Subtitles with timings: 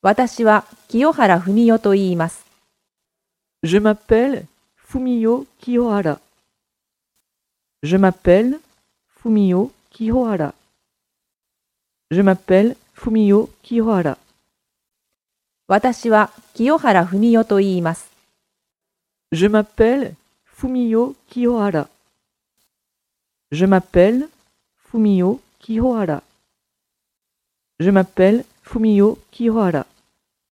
[0.00, 2.46] 私は清原文代と言います。
[3.64, 6.20] Je m'appelle Fumio Kiyohara.
[7.82, 8.60] Je m'appelle
[9.08, 10.54] Fumio Kiyohara.
[12.12, 14.16] Je m'appelle Fumio Kiyohara.
[15.66, 18.08] 私は清原文代と言います。
[19.32, 20.14] Je m'appelle
[20.46, 21.88] Fumio Kiyohara.
[23.50, 24.28] Je m'appelle
[24.76, 26.22] Fumio Kiyohara.
[27.80, 29.86] Je m'appelle 文代清原